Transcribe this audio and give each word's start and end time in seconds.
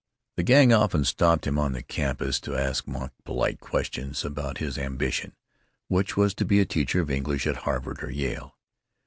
The 0.35 0.41
Gang 0.41 0.73
often 0.73 1.05
stopped 1.05 1.45
him 1.45 1.59
on 1.59 1.73
the 1.73 1.83
campus 1.83 2.39
to 2.39 2.55
ask 2.57 2.87
mock 2.87 3.13
polite 3.23 3.59
questions 3.59 4.25
about 4.25 4.57
his 4.57 4.79
ambition, 4.79 5.33
which 5.89 6.17
was 6.17 6.33
to 6.41 6.43
be 6.43 6.59
a 6.59 6.65
teacher 6.65 7.01
of 7.01 7.11
English 7.11 7.45
at 7.45 7.57
Harvard 7.57 8.03
or 8.03 8.09
Yale. 8.09 8.57